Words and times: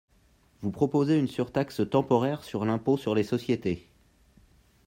Vous 0.63 0.71
proposez 0.71 1.19
une 1.19 1.27
surtaxe 1.27 1.79
temporaire 1.87 2.43
sur 2.43 2.65
l’impôt 2.65 2.97
sur 2.97 3.13
les 3.13 3.21
sociétés. 3.21 3.87